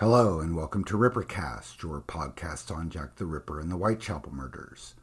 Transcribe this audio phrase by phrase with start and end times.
[0.00, 4.94] Hello, and welcome to Rippercast, your podcast on Jack the Ripper and the Whitechapel murders.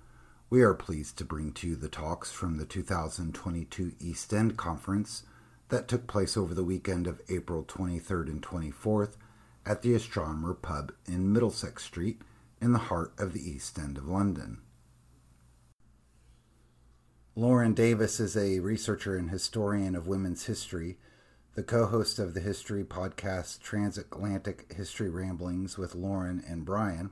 [0.50, 5.22] We are pleased to bring to you the talks from the 2022 East End Conference
[5.70, 9.18] that took place over the weekend of April 23rd and 24th
[9.68, 12.23] at the Astronomer Pub in Middlesex Street
[12.59, 14.64] in the heart of the East End of London.
[17.36, 20.98] Lauren Davis is a researcher and historian of women's history
[21.58, 27.10] the co host of the history podcast Transatlantic History Ramblings with Lauren and Brian,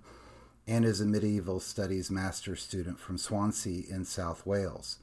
[0.67, 4.99] and is a medieval studies master's student from Swansea in South Wales.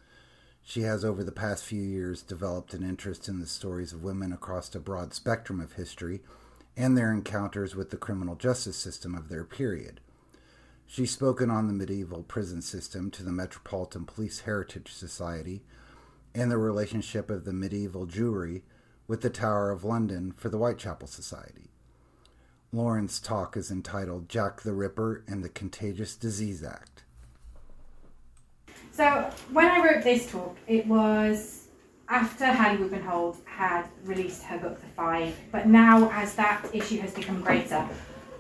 [0.62, 4.32] She has, over the past few years, developed an interest in the stories of women
[4.32, 6.20] across a broad spectrum of history
[6.76, 9.98] and their encounters with the criminal justice system of their period.
[10.86, 15.64] She's spoken on the medieval prison system to the Metropolitan Police Heritage Society
[16.32, 18.62] and the relationship of the medieval Jewry
[19.12, 21.68] with the Tower of London for the Whitechapel Society.
[22.72, 27.02] Lauren's talk is entitled Jack the Ripper and the Contagious Disease Act.
[28.90, 31.66] So, when I wrote this talk, it was
[32.08, 37.12] after Hallie Rubenhold had released her book, The Five, but now as that issue has
[37.12, 37.86] become greater,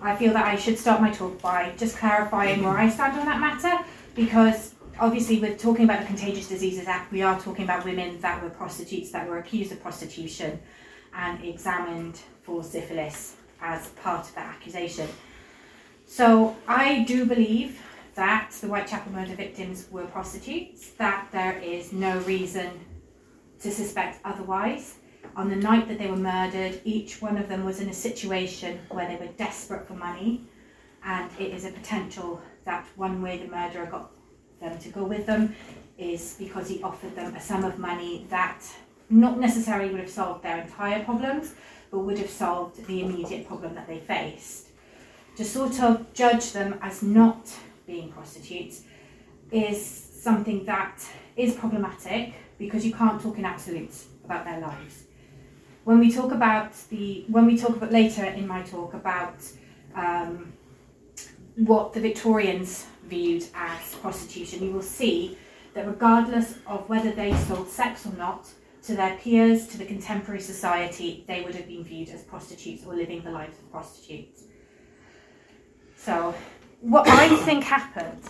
[0.00, 3.26] I feel that I should start my talk by just clarifying where I stand on
[3.26, 7.84] that matter because obviously we're talking about the Contagious Diseases Act, we are talking about
[7.84, 10.60] women that were prostitutes that were accused of prostitution
[11.14, 15.08] and examined for syphilis as part of that accusation.
[16.06, 17.80] So I do believe
[18.14, 22.70] that the Whitechapel murder victims were prostitutes, that there is no reason
[23.60, 24.96] to suspect otherwise.
[25.36, 28.78] On the night that they were murdered, each one of them was in a situation
[28.90, 30.46] where they were desperate for money,
[31.04, 34.10] and it is a potential that one way the murderer got
[34.62, 35.54] them to go with them
[35.98, 38.62] is because he offered them a sum of money that
[39.10, 41.54] not necessarily would have solved their entire problems,
[41.90, 44.68] but would have solved the immediate problem that they faced.
[45.36, 47.52] To sort of judge them as not
[47.86, 48.82] being prostitutes
[49.50, 51.04] is something that
[51.36, 55.04] is problematic because you can't talk in absolutes about their lives.
[55.84, 59.36] When we talk about the, when we talk about later in my talk about
[59.94, 60.52] um,
[61.56, 65.36] what the Victorians viewed as prostitution, you will see
[65.74, 68.48] that regardless of whether they sold sex or not,
[68.86, 72.94] to their peers, to the contemporary society, they would have been viewed as prostitutes or
[72.94, 74.44] living the lives of prostitutes.
[75.96, 76.34] So,
[76.80, 78.22] what I think happened,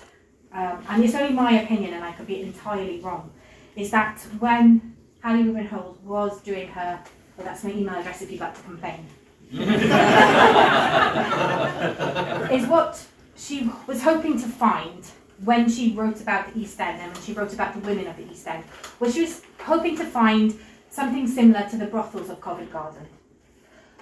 [0.53, 3.31] um, and it's only my opinion and I could be entirely wrong,
[3.77, 7.01] is that when Hallie Rubenhold was doing her,
[7.37, 9.07] well, that's my email address if you'd like to complain,
[12.59, 13.07] is what
[13.43, 15.05] she was hoping to find
[15.45, 18.17] when she wrote about the East End and when she wrote about the women of
[18.17, 18.63] the East End
[19.01, 20.59] was she was hoping to find
[20.91, 23.07] something similar to the brothels of Covent Garden.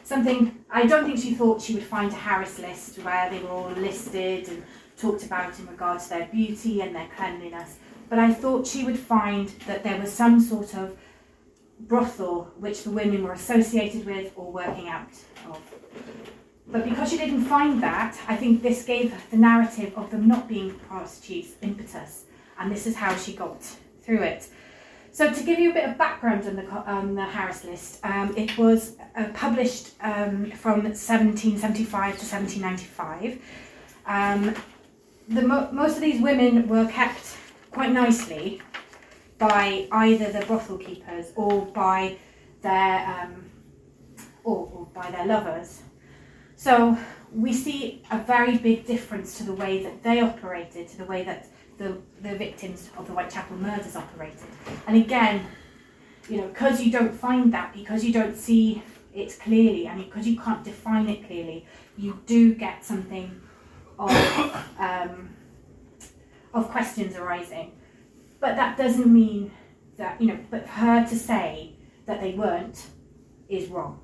[0.04, 3.48] Something I don't think she thought she would find a Harris list where they were
[3.48, 4.62] all listed and
[4.98, 7.76] talked about in regard to their beauty and their cleanliness.
[8.10, 10.98] But I thought she would find that there was some sort of
[11.78, 15.08] brothel which the women were associated with or working out
[15.48, 15.79] of.
[16.70, 20.48] But because she didn't find that, I think this gave the narrative of them not
[20.48, 22.24] being prostitutes impetus,
[22.58, 23.62] and this is how she got
[24.00, 24.48] through it.
[25.12, 26.62] So, to give you a bit of background on the,
[27.16, 33.42] the Harris list, um, it was uh, published um, from 1775 to 1795.
[34.06, 34.54] Um,
[35.28, 37.36] the mo- most of these women were kept
[37.72, 38.62] quite nicely
[39.38, 42.16] by either the brothel keepers or by
[42.62, 43.50] their um,
[44.44, 45.82] or, or by their lovers.
[46.60, 46.98] So
[47.32, 51.24] we see a very big difference to the way that they operated, to the way
[51.24, 51.48] that
[51.78, 54.50] the, the victims of the Whitechapel murders operated.
[54.86, 55.46] And again,
[56.28, 58.82] you know, because you don't find that, because you don't see
[59.14, 61.66] it clearly, and because you can't define it clearly,
[61.96, 63.40] you do get something
[63.98, 64.10] of
[64.78, 65.30] um,
[66.52, 67.72] of questions arising.
[68.38, 69.50] But that doesn't mean
[69.96, 70.38] that you know.
[70.50, 71.72] But her to say
[72.04, 72.84] that they weren't
[73.48, 73.98] is wrong.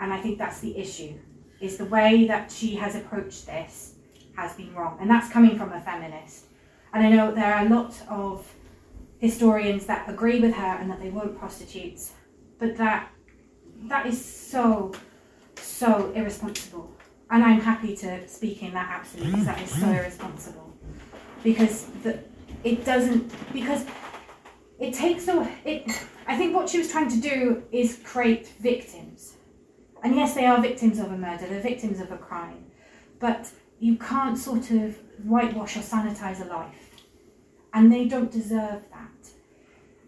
[0.00, 1.14] And I think that's the issue,
[1.60, 3.94] is the way that she has approached this
[4.36, 4.96] has been wrong.
[5.00, 6.46] And that's coming from a feminist.
[6.92, 8.50] And I know there are a lot of
[9.18, 12.12] historians that agree with her and that they weren't prostitutes,
[12.58, 13.10] but that
[13.84, 14.92] that is so,
[15.56, 16.90] so irresponsible.
[17.30, 20.76] And I'm happy to speak in that absolutely because that is so irresponsible.
[21.44, 22.18] Because the,
[22.64, 23.84] it doesn't because
[24.78, 25.90] it takes a it
[26.26, 29.29] I think what she was trying to do is create victims
[30.02, 32.64] and yes, they are victims of a murder, they're victims of a crime,
[33.18, 36.90] but you can't sort of whitewash or sanitize a life.
[37.72, 39.30] And they don't deserve that.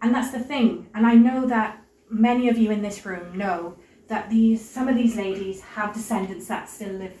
[0.01, 0.89] And that's the thing.
[0.93, 4.95] And I know that many of you in this room know that these some of
[4.95, 7.17] these ladies have descendants that still live,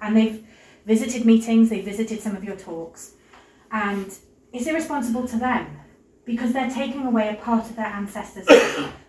[0.00, 0.46] and they've
[0.86, 3.14] visited meetings, they've visited some of your talks,
[3.72, 4.06] and
[4.52, 5.80] it's irresponsible to them
[6.24, 8.46] because they're taking away a part of their ancestors,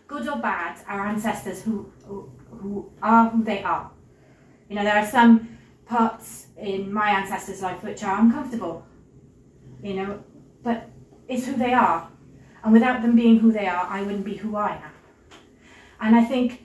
[0.07, 3.92] good or bad, our ancestors who, who, are who they are.
[4.69, 8.86] You know, there are some parts in my ancestors' life which are uncomfortable,
[9.84, 10.24] you know,
[10.63, 10.90] but
[11.28, 12.10] it's who they are.
[12.63, 14.92] And without them being who they are, I wouldn't be who I am.
[16.02, 16.63] And I think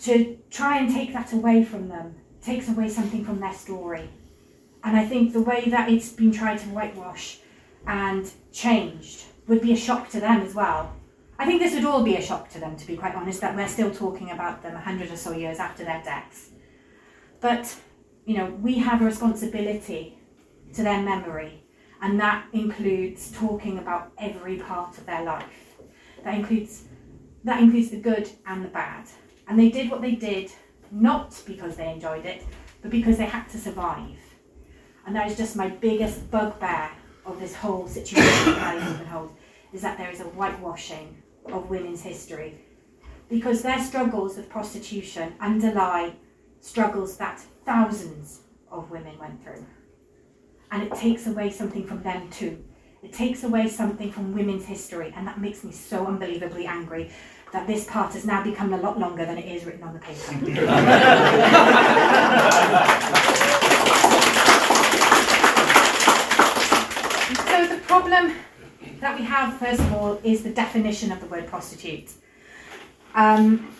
[0.00, 4.08] to try and take that away from them takes away something from their story.
[4.84, 7.38] And I think the way that it's been tried to whitewash
[7.86, 10.95] and changed would be a shock to them as well.
[11.38, 13.54] I think this would all be a shock to them, to be quite honest, that
[13.54, 16.50] we're still talking about them a hundred or so years after their deaths.
[17.40, 17.76] But,
[18.24, 20.18] you know, we have a responsibility
[20.72, 21.62] to their memory,
[22.00, 25.76] and that includes talking about every part of their life.
[26.24, 26.84] That includes
[27.44, 29.06] that includes the good and the bad.
[29.46, 30.50] And they did what they did
[30.90, 32.44] not because they enjoyed it,
[32.82, 34.18] but because they had to survive.
[35.06, 36.90] And that is just my biggest bugbear
[37.24, 39.36] of this whole situation that I hold
[39.72, 41.22] is that there is a whitewashing
[41.52, 42.58] of women's history
[43.28, 46.14] because their struggles with prostitution underlie
[46.60, 48.40] struggles that thousands
[48.70, 49.64] of women went through.
[50.70, 52.64] And it takes away something from them too.
[53.02, 57.12] It takes away something from women's history, and that makes me so unbelievably angry
[57.52, 60.00] that this part has now become a lot longer than it is written on the
[60.00, 60.18] paper.
[67.46, 68.34] so the problem
[69.00, 72.12] that we have, first of all, is the definition of the word prostitute.
[73.14, 73.72] Um,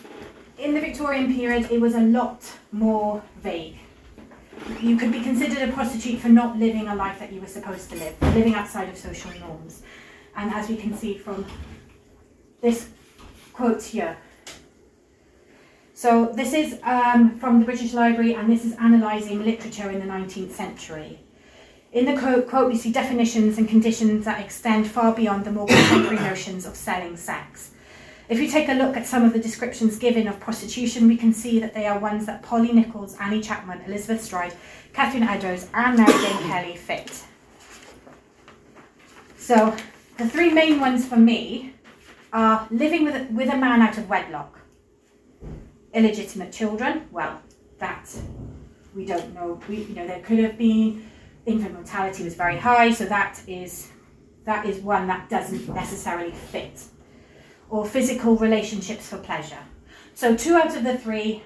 [0.57, 3.77] in the Victorian period, it was a lot more vague.
[4.81, 7.89] You could be considered a prostitute for not living a life that you were supposed
[7.91, 9.83] to live, living outside of social norms.
[10.35, 11.45] And as we can see from
[12.61, 12.89] this
[13.53, 14.17] quote here.
[15.93, 20.05] So this is um, from the British Library, and this is analysing literature in the
[20.05, 21.19] 19th century.
[21.97, 25.65] In the quote, quote, we see definitions and conditions that extend far beyond the more
[25.65, 27.71] contemporary notions of selling sex.
[28.29, 31.33] If we take a look at some of the descriptions given of prostitution, we can
[31.33, 34.53] see that they are ones that Polly Nichols, Annie Chapman, Elizabeth Stride,
[34.93, 37.23] Catherine Eddowes, and Mary Jane Kelly fit.
[39.39, 39.75] So,
[40.19, 41.73] the three main ones for me
[42.31, 44.59] are living with a, with a man out of wedlock,
[45.95, 47.07] illegitimate children.
[47.09, 47.41] Well,
[47.79, 48.15] that
[48.93, 49.59] we don't know.
[49.67, 51.09] We, you know, there could have been
[51.47, 53.89] infant mortality was very high, so that is
[54.43, 56.83] that is one that doesn't necessarily fit.
[57.69, 59.59] Or physical relationships for pleasure.
[60.13, 61.43] So two out of the three,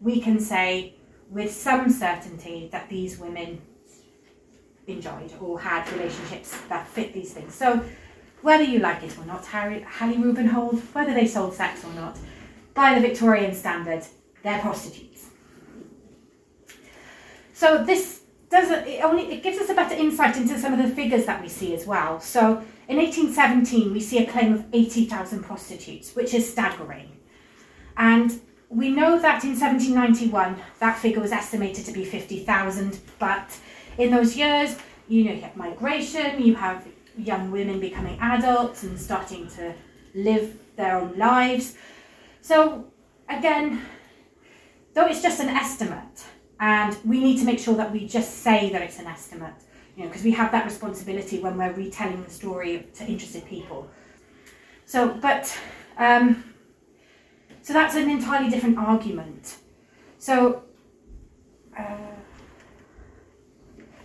[0.00, 0.94] we can say
[1.30, 3.60] with some certainty that these women
[4.86, 7.52] enjoyed or had relationships that fit these things.
[7.54, 7.84] So
[8.42, 12.16] whether you like it or not, Harry, Hallie Rubenhold, whether they sold sex or not,
[12.74, 14.04] by the Victorian standard,
[14.44, 15.30] they're prostitutes.
[17.54, 20.94] So this does it only it gives us a better insight into some of the
[20.94, 22.20] figures that we see as well.
[22.20, 27.16] So in 1817 we see a claim of 80,000 prostitutes, which is staggering.
[27.96, 33.58] And we know that in 1791 that figure was estimated to be 50,000, but
[33.98, 34.76] in those years,
[35.08, 39.72] you know, you have migration, you have young women becoming adults and starting to
[40.14, 41.74] live their own lives.
[42.40, 42.86] So
[43.28, 43.82] again,
[44.94, 46.24] though it's just an estimate,
[46.60, 49.54] and we need to make sure that we just say that it's an estimate,
[49.96, 53.88] you know, because we have that responsibility when we're retelling the story to interested people.
[54.86, 55.54] So, but,
[55.98, 56.44] um,
[57.62, 59.56] so that's an entirely different argument.
[60.18, 60.62] So,
[61.78, 61.96] uh,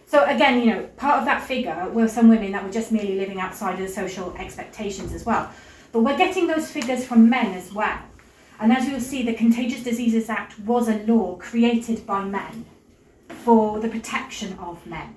[0.06, 3.18] so again, you know, part of that figure were some women that were just merely
[3.18, 5.50] living outside of the social expectations as well.
[5.94, 7.98] But we're getting those figures from men as well.
[8.62, 12.66] And as you'll see, the Contagious Diseases Act was a law created by men
[13.28, 15.16] for the protection of men.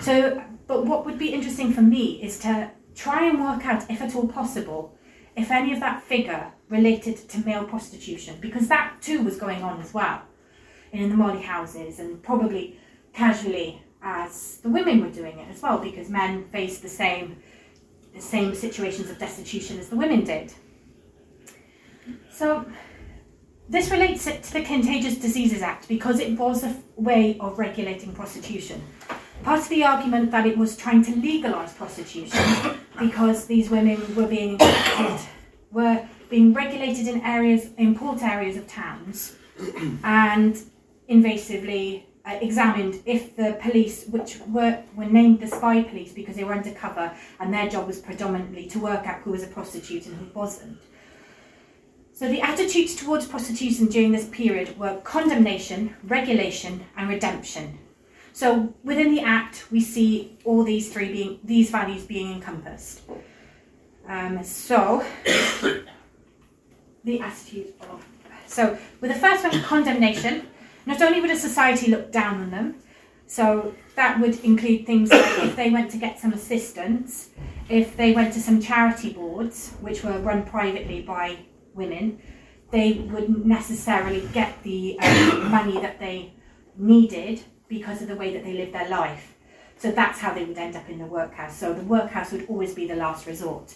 [0.00, 4.00] So, but what would be interesting for me is to try and work out, if
[4.00, 4.96] at all possible,
[5.36, 9.78] if any of that figure related to male prostitution, because that too was going on
[9.82, 10.22] as well
[10.90, 12.78] in the molly houses and probably
[13.12, 17.36] casually as the women were doing it as well, because men faced the same
[18.14, 20.52] the same situations of destitution as the women did.
[22.30, 22.66] So,
[23.68, 28.82] this relates to the Contagious Diseases Act because it was a way of regulating prostitution.
[29.44, 32.38] Part of the argument that it was trying to legalise prostitution
[32.98, 34.58] because these women were being
[35.70, 39.36] were being regulated in areas, in port areas of towns,
[40.04, 40.62] and
[41.08, 46.44] invasively uh, examined if the police, which were, were named the spy police because they
[46.44, 50.14] were undercover and their job was predominantly to work out who was a prostitute and
[50.16, 50.78] who wasn't,
[52.22, 57.80] So the attitudes towards prostitution during this period were condemnation, regulation, and redemption.
[58.32, 63.00] So within the Act, we see all these three being these values being encompassed.
[64.06, 65.04] Um, so
[67.02, 68.06] the attitude of
[68.46, 70.46] so with the first one, condemnation.
[70.86, 72.76] Not only would a society look down on them,
[73.26, 77.30] so that would include things like if they went to get some assistance,
[77.68, 81.38] if they went to some charity boards, which were run privately by
[81.74, 82.20] women,
[82.70, 86.32] they wouldn't necessarily get the um, money that they
[86.76, 89.34] needed because of the way that they lived their life.
[89.76, 91.56] So that's how they would end up in the workhouse.
[91.56, 93.74] So the workhouse would always be the last resort.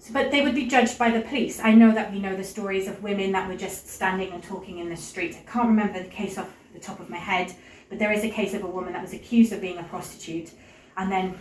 [0.00, 1.60] So, but they would be judged by the police.
[1.60, 4.78] I know that we know the stories of women that were just standing and talking
[4.78, 5.36] in the street.
[5.36, 7.54] I can't remember the case off the top of my head,
[7.88, 10.50] but there is a case of a woman that was accused of being a prostitute,
[10.96, 11.38] and then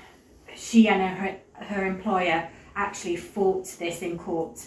[0.56, 4.66] she and her, her employer actually fought this in court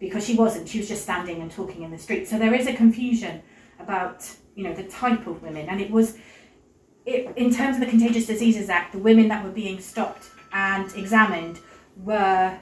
[0.00, 0.68] because she wasn't.
[0.68, 2.26] She was just standing and talking in the street.
[2.26, 3.42] So there is a confusion
[3.78, 6.16] about you know the type of women, and it was
[7.06, 10.92] it, in terms of the Contagious Diseases Act, the women that were being stopped and
[10.96, 11.60] examined
[11.98, 12.58] were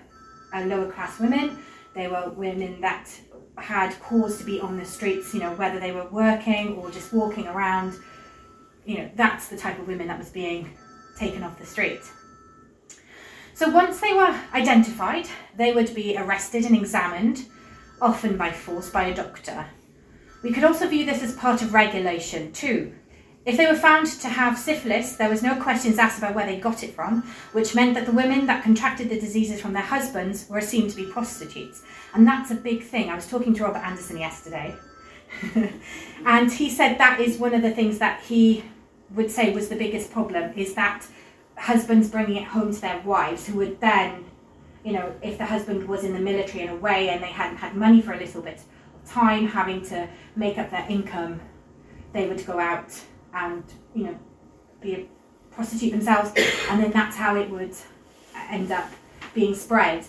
[0.55, 1.59] uh, lower class women.
[1.95, 3.09] They were women that
[3.57, 7.13] had cause to be on the streets, you know, whether they were working or just
[7.13, 7.95] walking around.
[8.85, 10.71] You know, that's the type of women that was being
[11.17, 12.01] taken off the street.
[13.59, 17.47] So once they were identified, they would be arrested and examined,
[18.01, 19.67] often by force by a doctor.
[20.45, 22.95] We could also view this as part of regulation too.
[23.45, 26.61] If they were found to have syphilis, there was no questions asked about where they
[26.61, 30.49] got it from, which meant that the women that contracted the diseases from their husbands
[30.49, 31.83] were assumed to be prostitutes.
[32.15, 33.11] And that's a big thing.
[33.11, 34.77] I was talking to Robert Anderson yesterday,
[36.25, 38.63] and he said that is one of the things that he
[39.17, 41.05] would say was the biggest problem is that
[41.59, 44.25] husbands bringing it home to their wives who would then,
[44.85, 47.77] you know, if the husband was in the military and away and they hadn't had
[47.77, 48.61] money for a little bit
[48.95, 51.41] of time having to make up their income,
[52.13, 52.99] they would go out
[53.35, 53.63] and
[53.95, 54.19] you know
[54.81, 55.07] be a
[55.51, 56.33] prostitute themselves,
[56.71, 57.75] and then that's how it would
[58.51, 58.91] end up
[59.35, 60.05] being spread.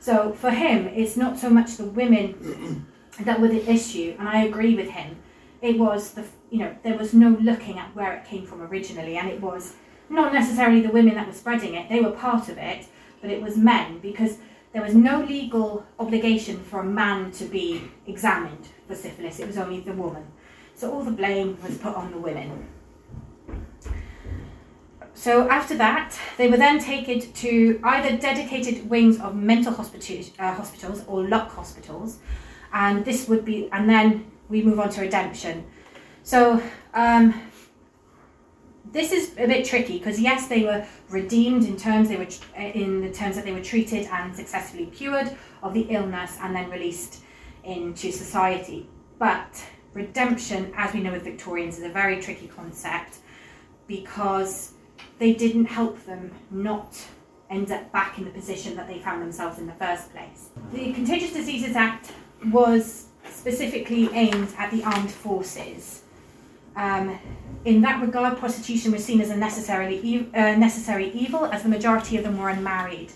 [0.00, 2.86] So for him, it's not so much the women
[3.20, 5.16] that were the issue, and I agree with him.
[5.62, 9.16] It was the you know there was no looking at where it came from originally,
[9.16, 9.74] and it was
[10.14, 12.86] not necessarily the women that were spreading it; they were part of it,
[13.20, 14.38] but it was men because
[14.72, 19.38] there was no legal obligation for a man to be examined for syphilis.
[19.38, 20.26] It was only the woman.
[20.74, 22.66] So all the blame was put on the women.
[25.14, 30.52] So after that, they were then taken to either dedicated wings of mental hospital, uh,
[30.54, 32.18] hospitals or lock hospitals,
[32.72, 35.64] and this would be, and then we move on to redemption.
[36.24, 36.60] So
[36.94, 37.40] um,
[38.94, 42.70] this is a bit tricky because yes, they were redeemed in terms they were eh,
[42.70, 46.70] in the terms that they were treated and successfully cured of the illness and then
[46.70, 47.22] released
[47.64, 49.62] into society, but
[49.94, 53.18] redemption, as we know with Victorians, is a very tricky concept
[53.86, 54.72] because
[55.18, 56.96] they didn't help them not
[57.50, 60.50] end up back in the position that they found themselves in the first place.
[60.72, 62.12] The Contagious Diseases Act
[62.46, 66.03] was specifically aimed at the armed forces.
[66.76, 67.18] Um,
[67.64, 71.68] in that regard, prostitution was seen as a necessarily e- uh, necessary evil, as the
[71.68, 73.12] majority of them were unmarried.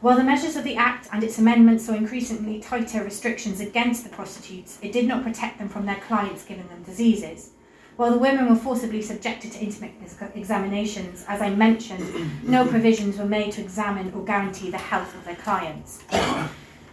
[0.00, 4.10] While the measures of the Act and its amendments saw increasingly tighter restrictions against the
[4.10, 7.50] prostitutes, it did not protect them from their clients giving them diseases.
[7.96, 9.92] While the women were forcibly subjected to intimate
[10.34, 15.24] examinations, as I mentioned, no provisions were made to examine or guarantee the health of
[15.26, 16.02] their clients.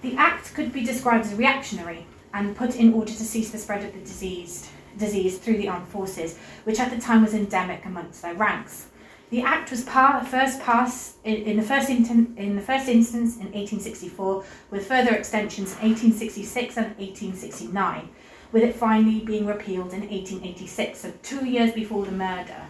[0.02, 3.86] The Act could be described as reactionary and put in order to cease the spread
[3.86, 8.22] of the disease, disease through the armed forces, which at the time was endemic amongst
[8.22, 8.88] their ranks.
[9.30, 13.52] The Act was first passed in, in, the first in, in the first instance in
[13.52, 18.08] 1864, with further extensions in 1866 and 1869,
[18.54, 21.00] with it finally being repealed in 1886.
[21.00, 22.68] So two years before the murder,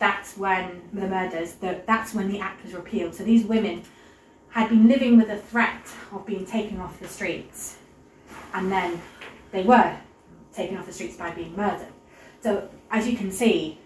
[0.00, 1.54] that's when the murders.
[1.54, 3.14] The, that's when the Act was repealed.
[3.14, 3.82] So these women
[4.50, 7.78] had been living with the threat of being taken off the streets,
[8.54, 9.00] and then
[9.52, 9.96] they were
[10.56, 11.92] taken off the streets by being murdered.
[12.42, 13.78] So as you can see,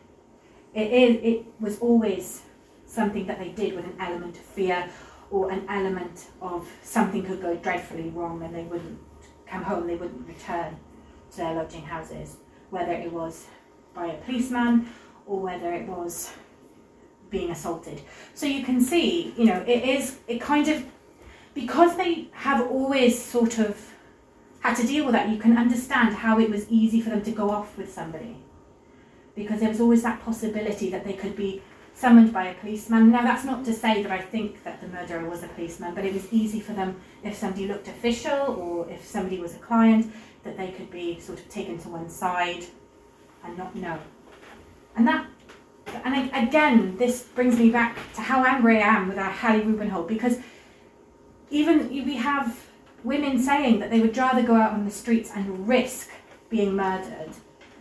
[0.74, 2.42] it is it was always
[2.86, 4.88] something that they did with an element of fear
[5.30, 8.98] or an element of something could go dreadfully wrong and they wouldn't
[9.46, 10.76] come home, they wouldn't return
[11.30, 12.36] to their lodging houses,
[12.70, 13.46] whether it was
[13.94, 14.88] by a policeman
[15.26, 16.32] or whether it was
[17.30, 18.00] being assaulted.
[18.34, 20.84] So you can see, you know, it is it kind of
[21.54, 23.89] because they have always sort of
[24.60, 27.30] had to deal with that, you can understand how it was easy for them to
[27.30, 28.36] go off with somebody
[29.34, 31.62] because there was always that possibility that they could be
[31.94, 33.10] summoned by a policeman.
[33.10, 36.04] Now, that's not to say that I think that the murderer was a policeman, but
[36.04, 40.12] it was easy for them if somebody looked official or if somebody was a client
[40.44, 42.64] that they could be sort of taken to one side
[43.44, 43.98] and not know.
[44.96, 45.26] And that,
[46.04, 50.08] and again, this brings me back to how angry I am with our Hallie Rubenhold
[50.08, 50.38] because
[51.50, 52.56] even we have
[53.04, 56.10] women saying that they would rather go out on the streets and risk
[56.48, 57.30] being murdered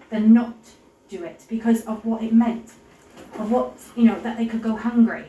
[0.10, 0.56] than not
[1.10, 2.72] do it because of what it meant,
[3.38, 5.26] of what, you know, that they could go hungry.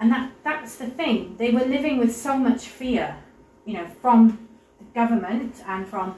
[0.00, 1.36] And that, that's the thing.
[1.38, 3.16] They were living with so much fear,
[3.64, 6.16] you know, from the government and from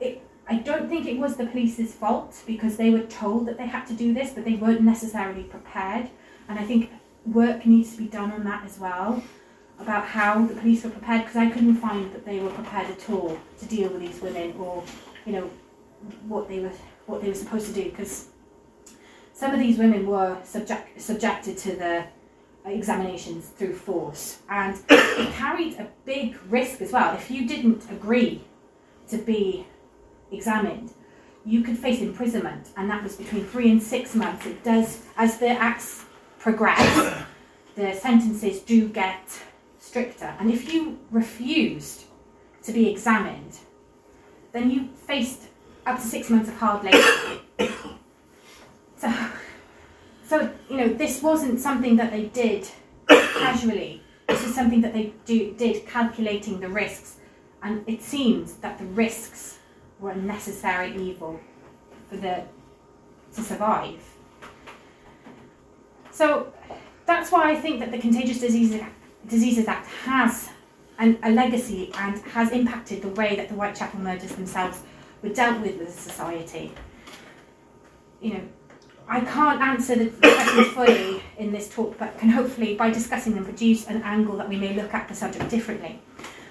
[0.00, 0.22] it.
[0.50, 3.86] I don't think it was the police's fault because they were told that they had
[3.88, 6.08] to do this, but they weren't necessarily prepared.
[6.48, 6.90] And I think
[7.26, 9.22] work needs to be done on that as well
[9.78, 13.10] about how the police were prepared because I couldn't find that they were prepared at
[13.10, 14.82] all to deal with these women or,
[15.24, 15.50] you know,
[16.26, 16.72] what they were
[17.06, 18.28] what they were supposed to do because
[19.32, 22.04] some of these women were subject, subjected to the
[22.66, 27.14] examinations through force and it carried a big risk as well.
[27.14, 28.44] If you didn't agree
[29.08, 29.66] to be
[30.30, 30.92] examined,
[31.44, 34.44] you could face imprisonment, and that was between three and six months.
[34.44, 36.04] It does, as the acts
[36.38, 37.24] progress,
[37.74, 39.40] the sentences do get
[39.88, 40.34] stricter.
[40.38, 42.04] And if you refused
[42.62, 43.58] to be examined,
[44.52, 45.42] then you faced
[45.86, 47.40] up to six months of hard labour.
[48.98, 49.12] so,
[50.26, 52.68] so you know, this wasn't something that they did
[53.08, 54.02] casually.
[54.28, 57.16] This is something that they do, did calculating the risks,
[57.62, 59.58] and it seems that the risks
[60.00, 61.40] were a necessary evil
[62.10, 62.44] for the
[63.34, 64.00] to survive.
[66.10, 66.52] So
[67.06, 68.82] that's why I think that the Contagious Diseases,
[69.28, 70.50] Diseases Act has
[70.98, 74.80] an, a legacy and has impacted the way that the Whitechapel murders themselves
[75.22, 76.72] were dealt with as a society.
[78.20, 78.48] You know,
[79.08, 83.44] I can't answer the questions fully in this talk, but can hopefully, by discussing them,
[83.44, 86.00] produce an angle that we may look at the subject differently.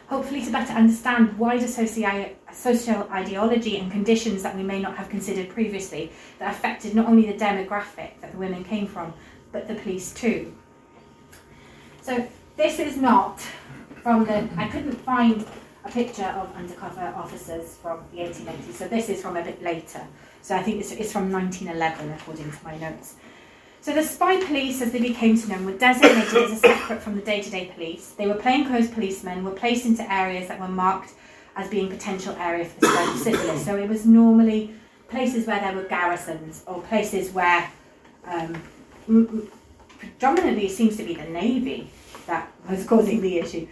[0.08, 5.10] Hopefully, to better understand wider soci- social ideology and conditions that we may not have
[5.10, 9.14] considered previously that affected not only the demographic that the women came from,
[9.52, 10.54] but the police too.
[12.02, 12.26] So,
[12.58, 13.40] this is not
[14.02, 15.46] from the, I couldn't find
[15.86, 18.74] a picture of undercover officers from the 1880s.
[18.74, 20.02] So this is from a bit later.
[20.42, 23.16] So I think it's, it's from 1911, according to my notes.
[23.82, 27.16] So the spy police, as they became to known, were designated as a separate from
[27.16, 28.12] the day-to-day police.
[28.12, 31.14] They were plainclothes policemen, were placed into areas that were marked
[31.56, 33.66] as being potential areas for the spread of syphilis.
[33.66, 34.74] So it was normally
[35.10, 37.72] places where there were garrisons or places where
[38.26, 38.62] um,
[40.00, 41.90] predominantly seems to be the navy
[42.28, 43.68] that was causing the issue.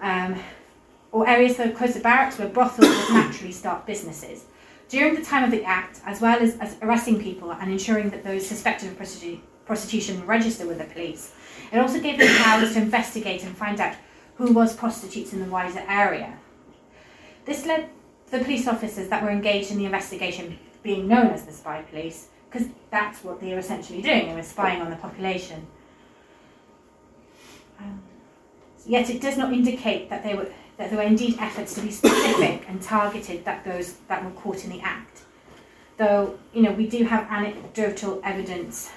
[0.00, 0.36] Um,
[1.12, 4.44] or areas that are close to barracks where brothels would naturally start businesses.
[4.88, 8.24] During the time of the Act, as well as, as arresting people and ensuring that
[8.24, 11.32] those suspected of prostitu- prostitution register with the police,
[11.72, 13.94] it also gave them powers to investigate and find out
[14.36, 16.36] who was prostitutes in the wider area.
[17.44, 17.90] This led
[18.30, 22.28] the police officers that were engaged in the investigation being known as the spy police,
[22.50, 25.66] because that's what they were essentially doing, they were spying on the population.
[27.80, 28.02] Um,
[28.86, 32.64] yet it does not indicate that were that there were indeed efforts to be specific
[32.68, 35.22] and targeted that those that were caught in the act.
[35.96, 38.90] Though, you know, we do have anecdotal evidence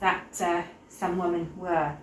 [0.00, 1.96] that uh, some women were.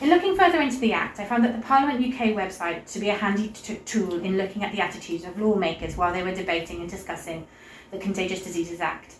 [0.00, 3.10] In looking further into the Act, I found that the Parliament UK website to be
[3.10, 6.80] a handy t- tool in looking at the attitudes of lawmakers while they were debating
[6.80, 7.46] and discussing
[7.90, 9.16] the Contagious Diseases Act,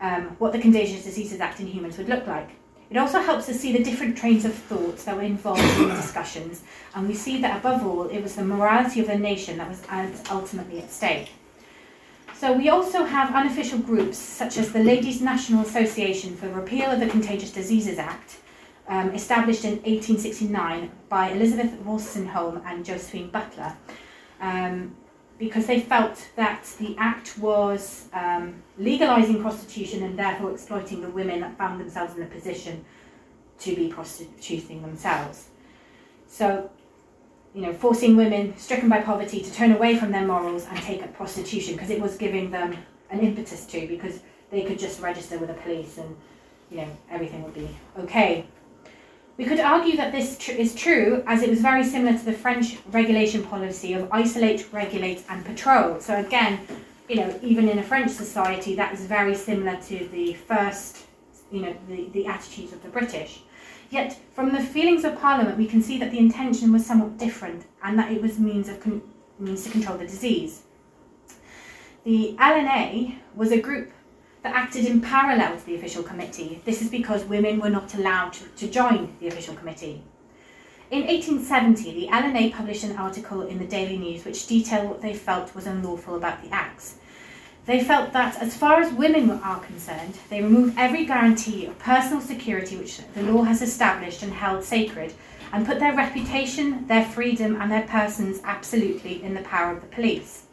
[0.00, 2.50] um, what the Contagious Diseases Act in humans would look like.
[2.92, 5.94] It also helps us see the different trains of thought that were involved in the
[5.94, 6.60] discussions,
[6.94, 9.82] and we see that above all, it was the morality of the nation that was
[10.30, 11.30] ultimately at stake.
[12.34, 16.90] So we also have unofficial groups such as the Ladies National Association for the Repeal
[16.90, 18.36] of the Contagious Diseases Act,
[18.88, 23.74] um, established in 1869 by Elizabeth Wolstenholme and Josephine Butler.
[24.38, 24.94] Um,
[25.42, 31.40] because they felt that the act was um, legalizing prostitution and therefore exploiting the women
[31.40, 32.84] that found themselves in a position
[33.58, 35.48] to be prostituting themselves.
[36.28, 36.70] So,
[37.56, 41.02] you know, forcing women stricken by poverty to turn away from their morals and take
[41.02, 42.76] up prostitution because it was giving them
[43.10, 44.20] an impetus to because
[44.52, 46.16] they could just register with the police and,
[46.70, 48.46] you know, everything would be okay.
[49.38, 52.32] We could argue that this tr- is true as it was very similar to the
[52.32, 56.00] French regulation policy of isolate, regulate, and patrol.
[56.00, 56.60] So, again,
[57.08, 61.06] you know, even in a French society, that is very similar to the first,
[61.50, 63.40] you know, the, the attitudes of the British.
[63.90, 67.64] Yet, from the feelings of Parliament, we can see that the intention was somewhat different
[67.82, 69.02] and that it was means, of con-
[69.38, 70.62] means to control the disease.
[72.04, 73.92] The LNA was a group
[74.42, 76.60] that acted in parallel to the official committee.
[76.64, 80.02] This is because women were not allowed to, to join the official committee.
[80.90, 85.14] In 1870, the LNA published an article in the Daily News which detailed what they
[85.14, 86.96] felt was unlawful about the acts.
[87.64, 92.20] They felt that, as far as women are concerned, they remove every guarantee of personal
[92.20, 95.14] security which the law has established and held sacred,
[95.52, 99.86] and put their reputation, their freedom, and their persons absolutely in the power of the
[99.86, 100.46] police.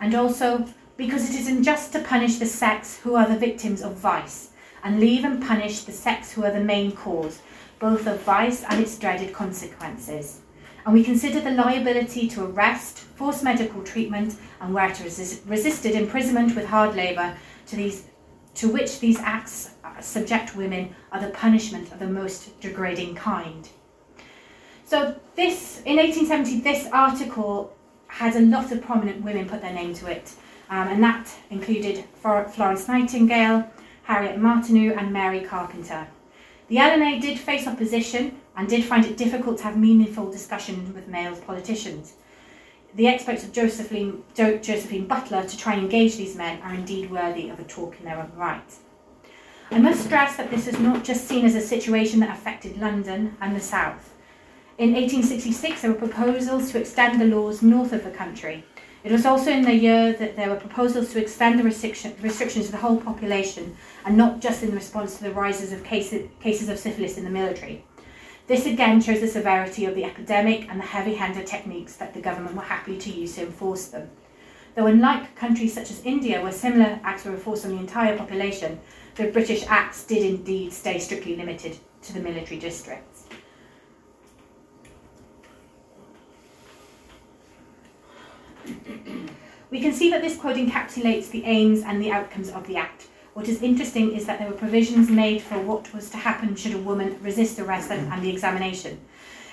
[0.00, 0.66] And also,
[1.00, 4.50] because it is unjust to punish the sex who are the victims of vice,
[4.84, 7.40] and leave and punish the sex who are the main cause,
[7.78, 10.40] both of vice and its dreaded consequences
[10.84, 15.92] and we consider the liability to arrest, forced medical treatment, and where to resist, resisted
[15.92, 17.36] imprisonment with hard labour
[17.66, 18.04] to these
[18.54, 23.68] to which these acts subject women are the punishment of the most degrading kind.
[24.84, 27.72] So this in 1870, this article
[28.08, 30.32] had a lot of prominent women put their name to it,
[30.70, 33.68] um, and that included Florence Nightingale,
[34.04, 36.06] Harriet Martineau, and Mary Carpenter.
[36.68, 41.08] The LNA did face opposition and did find it difficult to have meaningful discussion with
[41.08, 42.14] male politicians.
[42.94, 47.10] The experts of Josephine, jo- Josephine Butler to try and engage these men are indeed
[47.10, 48.72] worthy of a talk in their own right.
[49.72, 53.36] I must stress that this is not just seen as a situation that affected London
[53.40, 54.14] and the South.
[54.78, 58.64] In 1866, there were proposals to extend the laws north of the country.
[59.02, 62.66] It was also in the year that there were proposals to extend the restriction, restrictions
[62.66, 66.68] to the whole population and not just in response to the rises of cases, cases
[66.68, 67.82] of syphilis in the military.
[68.46, 72.20] This again shows the severity of the epidemic and the heavy handed techniques that the
[72.20, 74.10] government were happy to use to enforce them.
[74.74, 78.80] Though, unlike countries such as India, where similar acts were enforced on the entire population,
[79.14, 83.09] the British acts did indeed stay strictly limited to the military districts.
[89.70, 93.08] We can see that this quote encapsulates the aims and the outcomes of the Act.
[93.34, 96.74] What is interesting is that there were provisions made for what was to happen should
[96.74, 99.00] a woman resist arrest and, the examination.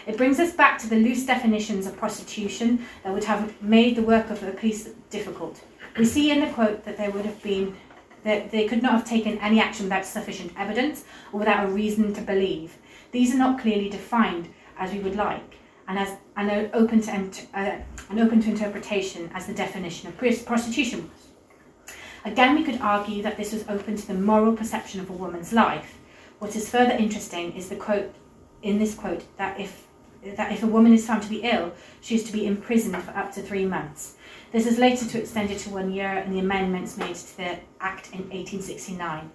[0.07, 4.01] It brings us back to the loose definitions of prostitution that would have made the
[4.01, 5.61] work of the police difficult.
[5.97, 7.75] We see in the quote that there would have been
[8.23, 12.13] that they could not have taken any action without sufficient evidence or without a reason
[12.13, 12.77] to believe.
[13.11, 17.11] These are not clearly defined as we would like, and as and open to
[17.53, 21.93] uh, and open to interpretation as the definition of prostitution was.
[22.25, 25.53] Again, we could argue that this was open to the moral perception of a woman's
[25.53, 25.97] life.
[26.39, 28.13] What is further interesting is the quote
[28.61, 29.87] in this quote that if
[30.35, 33.11] that if a woman is found to be ill, she is to be imprisoned for
[33.11, 34.15] up to three months.
[34.51, 37.59] This is later to extend it to one year in the amendments made to the
[37.79, 39.29] Act in 1869.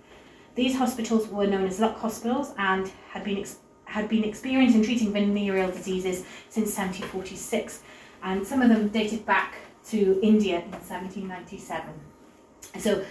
[0.54, 3.38] These hospitals were known as Lock hospitals and had been
[3.92, 7.80] had been experienced in treating venereal diseases since 1746,
[8.22, 9.56] and some of them dated back
[9.90, 11.92] to India in 1797.
[12.78, 13.04] So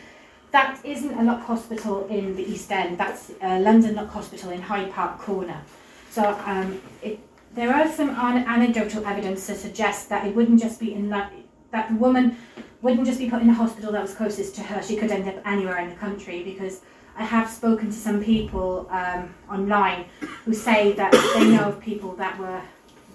[0.52, 2.98] that isn't a Lock Hospital in the East End.
[2.98, 5.62] That's a London Lock Hospital in Hyde Park Corner.
[6.10, 7.20] So um, it,
[7.54, 11.32] there are some anecdotal evidence to suggest that it wouldn't just be in that
[11.72, 12.38] that the woman
[12.82, 14.82] wouldn't just be put in a hospital that was closest to her.
[14.82, 16.82] She could end up anywhere in the country because
[17.18, 20.06] I have spoken to some people um, online
[20.46, 22.62] who say that they know of people that were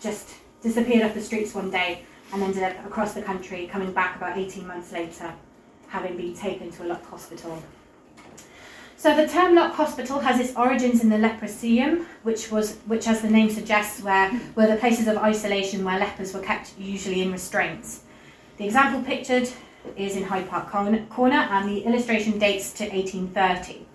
[0.01, 4.17] just disappeared off the streets one day and ended up across the country, coming back
[4.17, 5.33] about 18 months later
[5.89, 7.63] having been taken to a Lock hospital.
[8.99, 13.21] So the term Lock Hospital has its origins in the leproseum, which was, which as
[13.21, 17.31] the name suggests, were, were the places of isolation where lepers were kept usually in
[17.31, 18.03] restraints.
[18.57, 19.49] The example pictured
[19.97, 23.87] is in Hyde Park Corner, and the illustration dates to 1830,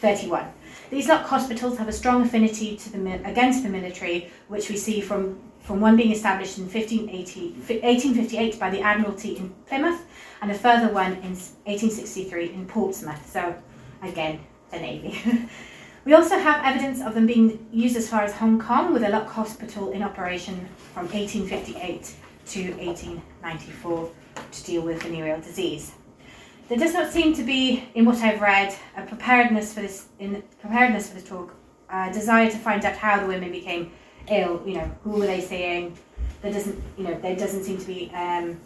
[0.00, 0.52] 31.
[0.90, 5.40] These Lock hospitals have a strong affinity the, against the military, which we see from
[5.66, 10.06] from one being established in 1858 by the Admiralty in Plymouth
[10.40, 13.28] and a further one in 1863 in Portsmouth.
[13.28, 13.52] So,
[14.00, 14.38] again,
[14.70, 15.20] the Navy.
[16.04, 19.08] we also have evidence of them being used as far as Hong Kong with a
[19.08, 22.14] Lock Hospital in operation from 1858
[22.46, 24.10] to 1894
[24.52, 25.92] to deal with venereal disease.
[26.68, 30.42] There does not seem to be, in what I've read, a preparedness for this in
[30.60, 31.54] preparedness for the talk,
[31.90, 33.92] a desire to find out how the women became
[34.28, 35.96] ill, you know, who were they seeing?
[36.42, 38.58] There doesn't, you know, there doesn't seem to be um,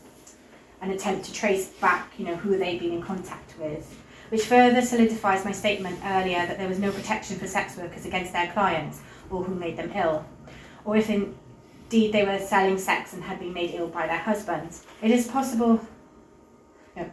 [0.81, 4.81] an attempt to trace back, you know, who they've been in contact with, which further
[4.81, 9.01] solidifies my statement earlier that there was no protection for sex workers against their clients
[9.29, 10.25] or who made them ill,
[10.85, 11.11] or if
[11.93, 14.85] indeed they were selling sex and had been made ill by their husbands.
[15.03, 15.81] It is possible
[16.97, 17.05] oh, uh,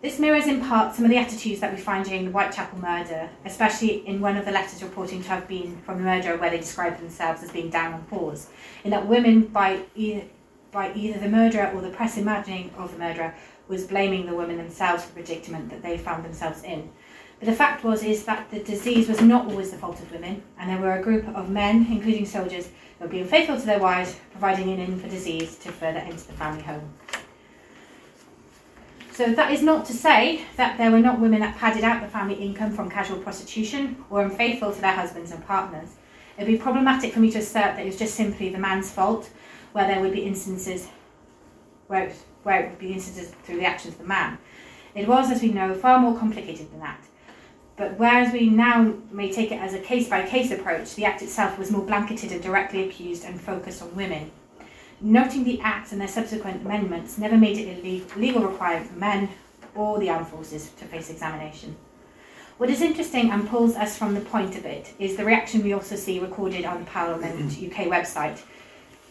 [0.00, 3.30] This mirrors in part some of the attitudes that we find during the Whitechapel murder,
[3.44, 6.58] especially in one of the letters reporting to have been from the murderer where they
[6.58, 8.48] describe themselves as being down on paws,
[8.84, 10.22] in that women by either
[10.70, 13.34] by either the murderer or the press imagining of the murderer
[13.68, 16.90] was blaming the women themselves for the predicament that they found themselves in.
[17.42, 20.44] But the fact was is that the disease was not always the fault of women,
[20.60, 23.80] and there were a group of men, including soldiers, who were being faithful to their
[23.80, 26.88] wives, providing an in for disease to further enter the family home.
[29.10, 32.06] So that is not to say that there were not women that padded out the
[32.06, 35.96] family income from casual prostitution or unfaithful to their husbands and partners.
[36.38, 38.92] It would be problematic for me to assert that it was just simply the man's
[38.92, 39.30] fault,
[39.72, 40.86] where there would be instances
[41.88, 44.38] where it, where it would be instances through the actions of the man.
[44.94, 47.00] It was, as we know, far more complicated than that.
[47.82, 51.20] But whereas we now may take it as a case by case approach, the act
[51.20, 54.30] itself was more blanketed and directly accused and focused on women
[55.02, 59.28] noting the Act and their subsequent amendments never made it a legal requirement for men
[59.74, 61.74] or the armed forces to face examination.
[62.58, 65.72] What is interesting and pulls us from the point of it is the reaction we
[65.72, 68.40] also see recorded on the Parliament UK website,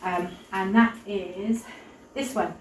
[0.02, 1.66] um, and that is
[2.14, 2.54] this one.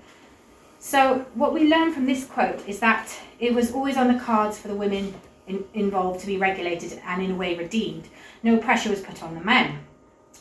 [0.81, 4.59] So, what we learn from this quote is that it was always on the cards
[4.59, 5.15] for the women
[5.51, 8.09] in, involved to be regulated and, in a way, redeemed.
[8.43, 9.81] No pressure was put on the men.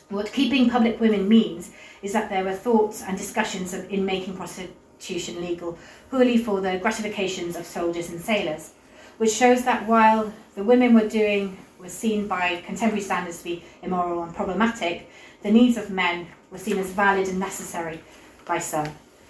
[0.08, 1.70] What keeping public women means
[2.02, 6.78] is that there were thoughts and discussions of, in making prostitution legal purely for the
[6.78, 8.72] gratifications of soldiers and sailors,
[9.18, 13.64] which shows that while the women were doing was seen by contemporary standards to be
[13.82, 15.10] immoral and problematic,
[15.42, 18.00] the needs of men were seen as valid and necessary
[18.44, 18.88] by some.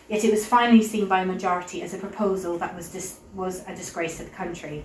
[0.09, 3.62] Yet it was finally seen by a majority as a proposal that was, dis- was
[3.69, 4.85] a disgrace to the country.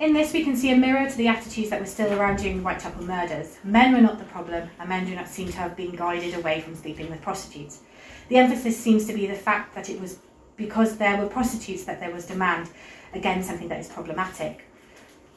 [0.00, 2.56] In this, we can see a mirror to the attitudes that were still around during
[2.56, 3.58] the Whitechapel murders.
[3.62, 6.62] Men were not the problem, and men do not seem to have been guided away
[6.62, 7.80] from sleeping with prostitutes.
[8.30, 10.16] The emphasis seems to be the fact that it was
[10.56, 12.70] because there were prostitutes that there was demand,
[13.12, 14.64] again, something that is problematic.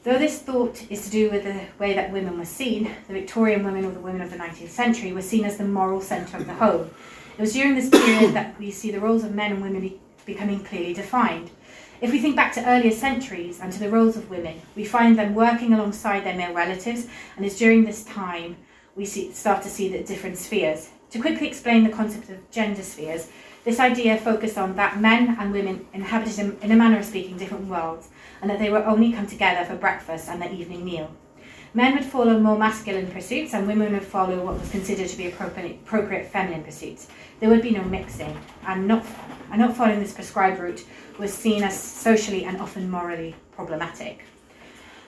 [0.02, 3.64] Though this thought is to do with the way that women were seen, the Victorian
[3.64, 6.46] women or the women of the 19th century were seen as the moral centre of
[6.46, 6.88] the home.
[7.36, 10.00] It was during this period that we see the roles of men and women be-
[10.24, 11.50] becoming clearly defined.
[12.00, 15.16] If we think back to earlier centuries and to the roles of women, we find
[15.16, 18.56] them working alongside their male relatives, and it's during this time
[18.96, 20.90] we see, start to see the different spheres.
[21.10, 23.28] To quickly explain the concept of gender spheres,
[23.64, 27.38] this idea focused on that men and women inhabited, in, in a manner of speaking,
[27.38, 28.08] different worlds,
[28.42, 31.10] and that they would only come together for breakfast and their evening meal.
[31.72, 35.28] Men would follow more masculine pursuits, and women would follow what was considered to be
[35.28, 37.08] appropriate, appropriate feminine pursuits.
[37.40, 39.04] There would be no mixing, and not,
[39.50, 40.84] and not following this prescribed route
[41.18, 44.20] was seen as socially and often morally problematic.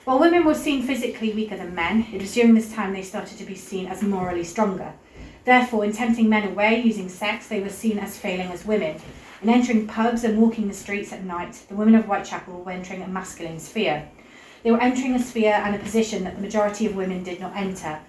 [0.03, 3.37] While women were seen physically weaker than men, it was during this time they started
[3.39, 4.93] to be seen as morally stronger.
[5.43, 9.01] Therefore, in tempting men away using sex, they were seen as failing as women.
[9.41, 13.01] In entering pubs and walking the streets at night, the women of Whitechapel were entering
[13.01, 14.07] a masculine sphere.
[14.63, 17.55] They were entering a sphere and a position that the majority of women did not
[17.55, 17.99] enter,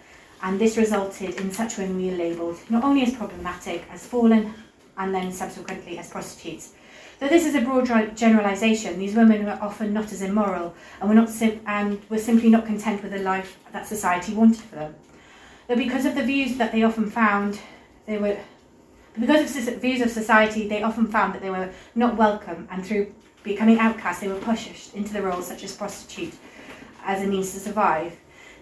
[0.42, 4.54] and this resulted in such women being labelled not only as problematic, as fallen,
[4.96, 6.74] and then subsequently as prostitutes,
[7.18, 11.16] Though this is a broad generalisation, these women were often not as immoral and were,
[11.16, 14.94] not sim- and were simply not content with the life that society wanted for them.
[15.66, 17.58] Though because of the views that they often found,
[18.06, 18.38] they were
[19.18, 23.12] because of views of society, they often found that they were not welcome, and through
[23.42, 26.34] becoming outcasts, they were pushed into the roles such as prostitute
[27.04, 28.16] as a means to survive.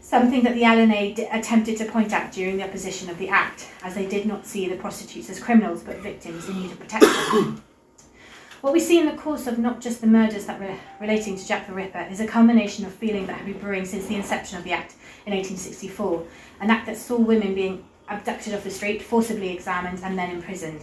[0.07, 3.67] Something that the LNA d- attempted to point out during the opposition of the Act,
[3.83, 7.61] as they did not see the prostitutes as criminals but victims in need of protection.
[8.61, 11.47] What we see in the course of not just the murders that were relating to
[11.47, 14.59] Jack the Ripper is a culmination of feeling that had been brewing since the inception
[14.59, 14.95] of the Act
[15.27, 16.25] in 1864,
[16.61, 20.83] an act that saw women being abducted off the street, forcibly examined, and then imprisoned.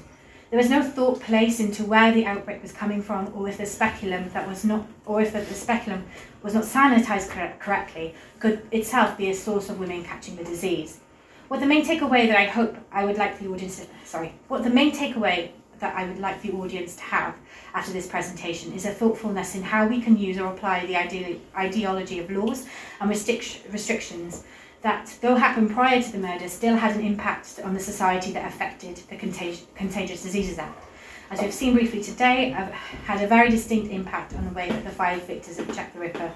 [0.54, 3.66] There was no thought placed into where the outbreak was coming from, or if the
[3.66, 6.06] speculum that was not, or if the, speculum
[6.44, 11.00] was not sanitized cor- correctly, could itself be a source of women catching the disease.
[11.48, 14.64] What the main takeaway that I hope I would like the audience, to, sorry, what
[14.64, 17.36] the main takeaway that I would like the audience to have
[17.74, 21.42] after this presentation is a thoughtfulness in how we can use or apply the ide-
[21.58, 22.68] ideology of laws
[23.02, 24.44] and restric- restrictions
[24.84, 28.46] that, though happened prior to the murder, still had an impact on the society that
[28.46, 30.86] affected the Contag- Contagious Diseases Act.
[31.32, 34.84] As we've seen briefly today, have had a very distinct impact on the way that
[34.84, 36.32] the five victims of Jack the Ripper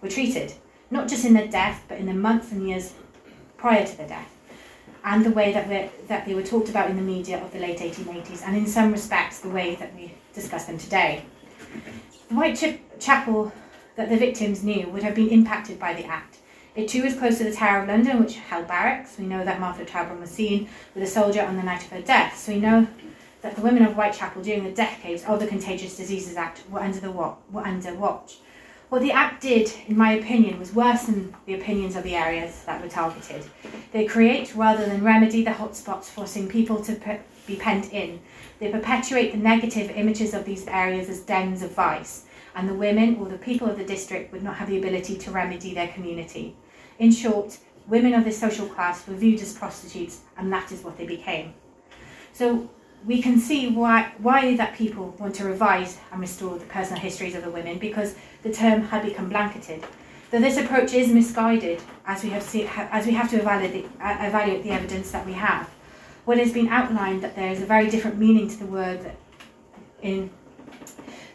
[0.00, 0.52] were treated,
[0.90, 2.94] not just in their death, but in the months and years
[3.56, 4.36] prior to their death
[5.04, 7.78] and the way that, that they were talked about in the media of the late
[7.78, 11.24] 1880s, and in some respects, the way that we discuss them today.
[12.28, 13.52] The Whitechapel
[13.96, 16.38] that the victims knew would have been impacted by the Act.
[16.74, 19.18] It too was close to the Tower of London, which held barracks.
[19.18, 22.00] We know that Martha Tabram was seen with a soldier on the night of her
[22.00, 22.86] death, so we know
[23.42, 27.00] that the women of Whitechapel during the decades of the Contagious Diseases Act were under,
[27.00, 28.38] the wa- were under watch.
[28.88, 32.62] What the Act did, in my opinion, was worse than the opinions of the areas
[32.66, 33.44] that were targeted.
[33.92, 38.20] They create rather than remedy the hotspots, forcing people to be pent in.
[38.58, 43.16] They perpetuate the negative images of these areas as dens of vice, and the women
[43.16, 46.56] or the people of the district would not have the ability to remedy their community.
[46.98, 50.96] In short, women of this social class were viewed as prostitutes, and that is what
[50.96, 51.54] they became.
[52.32, 52.68] So
[53.04, 57.34] we can see why why that people want to revise and restore the personal histories
[57.34, 59.84] of the women because the term had become blanketed.
[60.30, 64.06] Though this approach is misguided, as we have see, as we have to evaluate the,
[64.06, 65.68] uh, evaluate the evidence that we have,
[66.24, 69.12] what has been outlined that there is a very different meaning to the word
[70.02, 70.30] in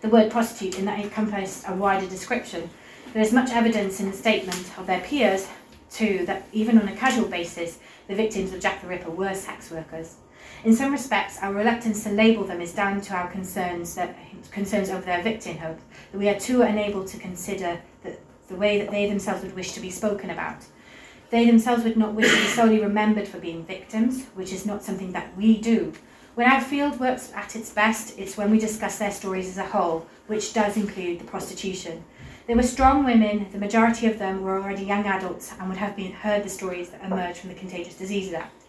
[0.06, 2.70] the word prostitute in that encompassed a wider description.
[3.14, 5.48] There is much evidence in the statement of their peers
[5.90, 9.72] too that even on a casual basis, the victims of Jack the Ripper were sex
[9.72, 10.18] workers.
[10.64, 14.16] In some respects, our reluctance to label them is down to our concerns that
[14.52, 15.78] concerns over their victimhood,
[16.12, 18.16] that we are too unable to consider the,
[18.48, 20.66] the way that they themselves would wish to be spoken about.
[21.32, 24.84] They themselves would not wish to be solely remembered for being victims, which is not
[24.84, 25.94] something that we do.
[26.36, 29.66] When our field works at its best, it's when we discuss their stories as a
[29.66, 32.04] whole, which does include the prostitution.
[32.46, 35.96] They were strong women, the majority of them were already young adults and would have
[35.96, 38.64] been heard the stories that emerged from the Contagious Diseases Act.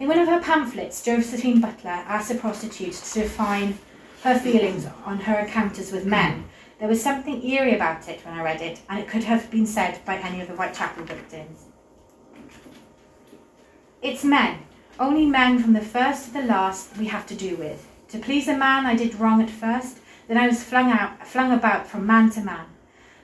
[0.00, 3.78] In one of her pamphlets, Josephine Butler asked a prostitute to define
[4.22, 6.44] her feelings on her encounters with men.
[6.78, 9.66] There was something eerie about it when I read it, and it could have been
[9.66, 11.66] said by any of the Whitechapel victims.
[14.00, 14.60] It's men,
[14.98, 17.86] only men from the first to the last we have to do with.
[18.08, 21.52] To please a man I did wrong at first, then I was flung out, flung
[21.52, 22.66] about from man to man.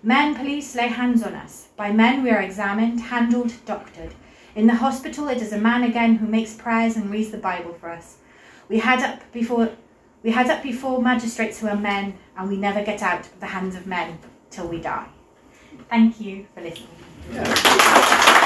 [0.03, 1.69] Men police lay hands on us.
[1.77, 4.15] By men we are examined, handled, doctored.
[4.55, 7.73] In the hospital, it is a man again who makes prayers and reads the Bible
[7.75, 8.17] for us.
[8.69, 9.71] We had up before
[10.23, 13.47] we had up before magistrates who are men, and we never get out of the
[13.47, 14.19] hands of men
[14.51, 15.09] till we die.
[15.89, 16.89] Thank you for listening.
[17.33, 18.42] Yeah.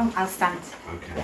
[0.00, 0.62] Oh, I'll stand.
[0.94, 1.22] Okay.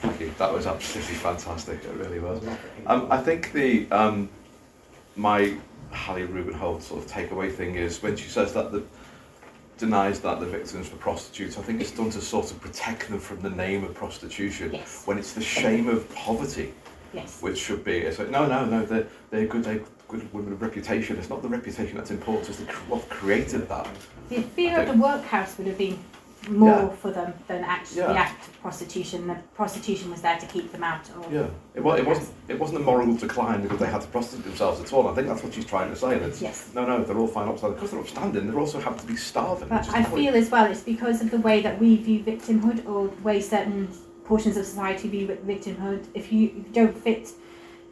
[0.00, 0.32] Thank you.
[0.38, 1.84] That was absolutely fantastic.
[1.84, 2.42] It really was.
[2.86, 4.30] Um, I think the um,
[5.14, 5.54] my
[5.92, 8.82] Hallie Rubenhold sort of takeaway thing is when she says that the
[9.76, 13.20] denies that the victims were prostitutes, I think it's done to sort of protect them
[13.20, 15.02] from the name of prostitution yes.
[15.04, 16.72] when it's the shame of poverty.
[17.12, 17.42] Yes.
[17.42, 20.62] Which should be, it's like, no, no, no, they're, they're good, they're good women of
[20.62, 21.16] reputation.
[21.18, 23.86] It's not the reputation that's important, it's the, what created that.
[24.30, 25.98] The fear of the workhouse would have been
[26.48, 26.88] more yeah.
[26.90, 28.08] for them than actually yeah.
[28.08, 29.26] the act of prostitution.
[29.26, 31.08] The prostitution was there to keep them out.
[31.16, 32.30] Or yeah, it, well, it wasn't.
[32.48, 35.08] It wasn't a moral decline because they had to prostitute themselves at all.
[35.08, 36.18] I think that's what she's trying to say.
[36.18, 36.70] That yes.
[36.74, 38.50] No, no, they're all fine upstanding because they're upstanding.
[38.50, 39.68] They also have to be starving.
[39.68, 43.08] But I feel as well it's because of the way that we view victimhood or
[43.08, 43.88] the way certain
[44.24, 46.06] portions of society view victimhood.
[46.14, 47.30] If you, if you don't fit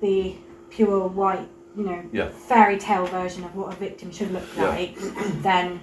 [0.01, 0.35] the
[0.71, 2.29] pure white, you know, yeah.
[2.29, 4.97] fairy tale version of what a victim should look like,
[5.43, 5.81] then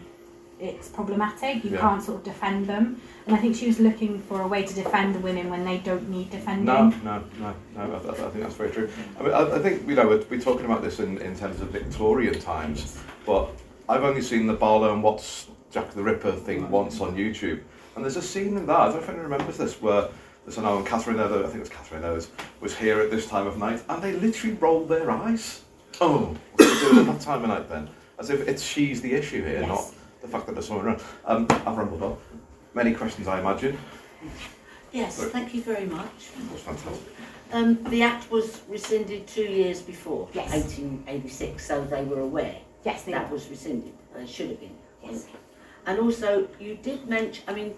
[0.62, 1.64] it's problematic.
[1.64, 1.80] You yeah.
[1.80, 3.02] can't sort of defend them.
[3.26, 5.80] And I think she was looking for a way to defend the women when they
[5.80, 6.66] don't need defending.
[6.66, 7.82] No, no, no, no.
[7.82, 8.90] I, I think that's very true.
[9.20, 11.62] I mean, I, I think you know we're, we're, talking about this in, in terms
[11.62, 13.50] of Victorian times, but
[13.90, 17.62] I've only seen the Barlow and Watts Jack the Ripper thing once on YouTube,
[17.96, 18.80] and there's a scene in that.
[18.80, 20.08] I don't know if anyone remembers this where.
[20.44, 22.30] There's an oh, and Catherine Ether, I think it was Catherine Eddowes,
[22.62, 25.62] was here at this time of night, and they literally rolled their eyes.
[26.02, 27.88] Oh, what doing at that time of night then?
[28.18, 29.68] As if it's she's the issue here, yes.
[29.68, 31.02] not the fact that there's someone around.
[31.26, 32.18] Um, I've rambled on.
[32.74, 33.78] Many questions, I imagine.
[34.92, 35.30] Yes, Sorry.
[35.30, 36.32] thank you very much.
[36.38, 37.16] That was fantastic.
[37.54, 40.52] Um, the Act was rescinded two years before, yes.
[40.54, 42.56] 1886, so they were aware
[42.86, 43.36] yes, they that were.
[43.36, 43.94] was rescinded.
[44.16, 44.76] They should have been.
[45.04, 45.28] Yes.
[45.86, 47.74] And also, you did mention, I mean,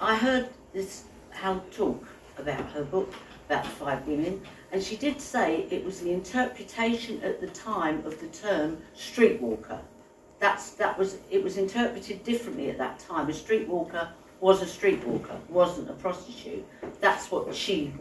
[0.00, 2.06] I heard this Hal talk
[2.38, 3.12] about her book,
[3.48, 8.04] about the five women, and she did say it was the interpretation at the time
[8.04, 9.78] of the term streetwalker
[10.38, 13.28] that's that was it was interpreted differently at that time.
[13.28, 14.08] A streetwalker
[14.40, 16.64] was a streetwalker, wasn't a prostitute.
[17.00, 17.92] That's what she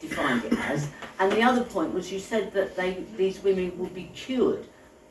[0.00, 0.88] defined it as.
[1.18, 4.66] And the other point was you said that they these women would be cured.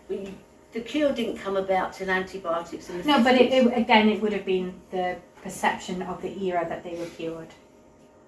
[0.09, 0.33] You,
[0.73, 3.23] the cure didn't come about till antibiotics in the No, 50s.
[3.23, 6.95] but it, it, again, it would have been the perception of the era that they
[6.95, 7.49] were cured.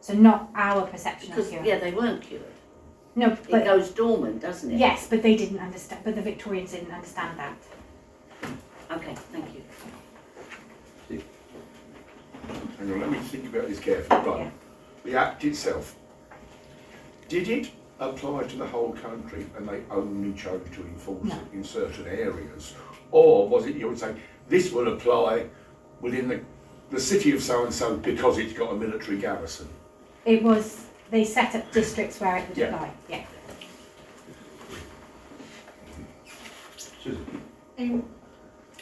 [0.02, 1.66] So not our perception because, of cure.
[1.66, 2.44] Yeah, they weren't cured.
[3.16, 4.78] No, but it goes dormant, doesn't it?
[4.78, 6.02] Yes, but they didn't understand.
[6.04, 7.56] But the Victorians didn't understand that.
[9.04, 11.22] Okay, thank you.
[12.80, 14.20] Hang on, let me think about this carefully.
[14.30, 14.40] Right.
[14.40, 14.50] Yeah.
[15.12, 15.96] The Act itself,
[17.28, 21.36] did it apply to the whole country and they only chose to enforce No.
[21.36, 22.74] it in certain areas?
[23.12, 24.16] Or was it you would say
[24.50, 25.48] this will apply
[26.02, 26.42] within the,
[26.90, 29.68] the city of so and so because it's got a military garrison?
[30.26, 32.68] It was they set up districts where it would Yeah.
[32.68, 32.92] apply.
[33.10, 33.24] Yeah.
[36.78, 37.26] Susan.
[37.78, 38.04] Um,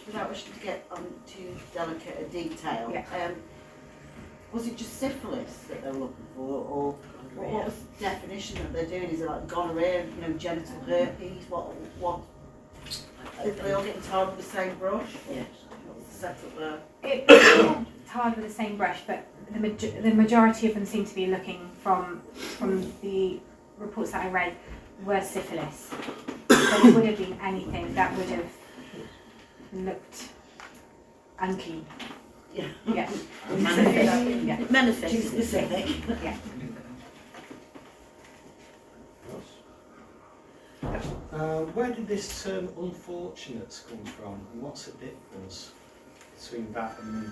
[0.05, 3.05] without wishing to get on too delicate a detail, Yeah.
[3.25, 3.35] um,
[4.51, 6.91] was it just syphilis that they were looking for, or
[7.35, 9.09] what, what was the definition that they're doing?
[9.11, 11.43] Is it like gonorrhea, you know, genital herpes?
[11.49, 11.67] What,
[11.99, 12.19] what?
[13.39, 15.09] Are they all getting tarred with the same brush?
[15.29, 15.47] Yes.
[15.87, 16.79] What was the setup there?
[17.03, 20.85] It, it's all tarred with the same brush, but the, maj- the majority of them
[20.85, 23.39] seem to be looking from from the
[23.77, 24.53] reports that I read
[25.05, 25.89] were syphilis.
[26.49, 28.45] So it would have been anything that would have
[29.73, 30.29] looked
[31.39, 31.85] unclean.
[32.53, 32.65] Yeah.
[32.85, 33.09] Yeah.
[33.49, 34.43] Manifest.
[34.45, 34.57] Yeah.
[35.09, 35.87] Too specific.
[36.23, 36.35] Yeah.
[41.31, 45.71] Uh, where did this term unfortunates come from and what's the difference
[46.41, 47.31] between that and,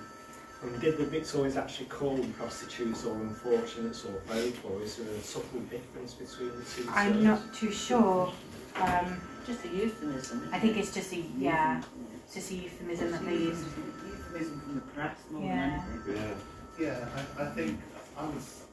[0.63, 5.13] and did the Victorians actually call them prostitutes or unfortunates or both or is there
[5.13, 7.23] a subtle difference between the two I'm terms?
[7.25, 8.31] not too sure.
[8.75, 10.47] Um, Just a euphemism.
[10.53, 11.87] I think it's just a yeah, it's
[12.33, 13.63] just see euphemism that they use.
[14.05, 15.81] Euphemism from the press more Yeah.
[16.05, 16.15] than anything.
[16.23, 16.33] Yeah.
[16.79, 17.07] Yeah,
[17.37, 17.79] I, I think
[18.17, 18.63] I was.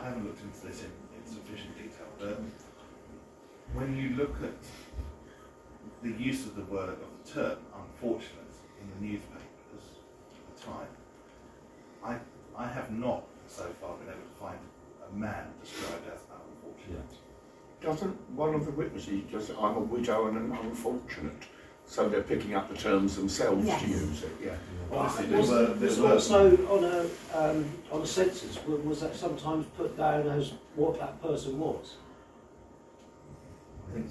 [0.00, 2.40] I haven't looked into this in, in sufficient detail, but
[3.72, 4.52] when you look at
[6.02, 9.86] the use of the word of the term "unfortunate" in the newspapers
[10.34, 10.88] at the time,
[12.04, 12.16] I
[12.56, 14.58] I have not so far been able to find
[15.10, 17.16] a man described as unfortunate.
[17.80, 21.42] Doesn't one of the witnesses just say, I'm a widow and an unfortunate?
[21.92, 23.82] So they're picking up the terms themselves Yes.
[23.82, 24.30] to use it.
[24.42, 24.54] Yeah,
[24.88, 27.00] Well, obviously there was, were was there also on a
[27.38, 31.96] um, on a census was that sometimes put down as what that person was
[33.90, 34.06] I think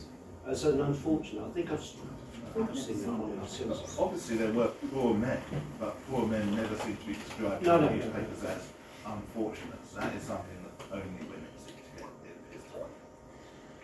[0.46, 1.44] as an unfortunate.
[1.44, 1.96] I think I've, s-
[2.46, 3.96] I think I've seen that on our census.
[3.98, 5.42] Obviously, there were poor men,
[5.80, 8.06] but poor men never seem to be described No, in no, the no.
[8.06, 8.68] newspapers as
[9.08, 9.80] unfortunate.
[9.96, 12.10] That is something that only women seem to get.
[12.54, 12.64] It is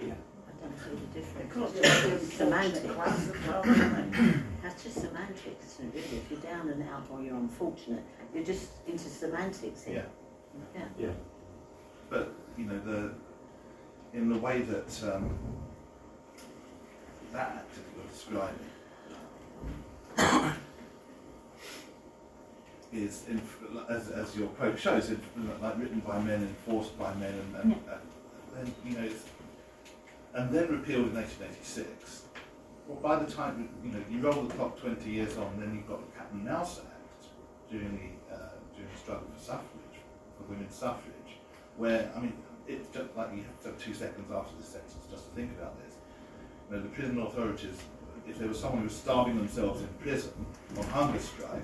[0.07, 0.13] Yeah.
[0.13, 1.25] I don't see the difference.
[1.25, 2.83] Because It's just it's semantics.
[2.83, 4.35] unfortunate class as well, isn't it?
[4.63, 6.17] That's just semantics, isn't it, really?
[6.17, 8.03] If you're down and out or you're unfortunate,
[8.33, 9.93] you're just into semantics yeah.
[9.93, 10.89] here.
[10.99, 11.09] Yeah.
[12.09, 13.13] But you know the
[14.13, 15.37] in the way that um,
[17.33, 18.59] that actor was describing
[22.93, 23.41] is in,
[23.89, 25.19] as, as your quote shows, in,
[25.61, 27.93] like written by men, enforced by men, and, and, Yeah.
[28.57, 29.25] and then you know, it's,
[30.33, 32.23] and then repealed in 1886.
[32.87, 35.87] Well, by the time you know you roll the clock 20 years on, then you've
[35.87, 37.25] got the Cat and Mouse Act
[37.69, 39.99] during the uh, during the struggle for suffrage,
[40.37, 41.39] for women's suffrage,
[41.75, 42.33] where I mean
[42.67, 45.77] it's just like you have to two seconds after this sentence just to think about
[45.83, 45.95] this.
[46.69, 47.77] You know, the prison authorities,
[48.27, 50.33] if there was someone who was starving themselves in prison
[50.77, 51.63] on hunger strike,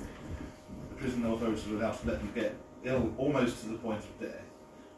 [0.89, 4.19] the prison authorities were allowed to let them get ill almost to the point of
[4.19, 4.42] death.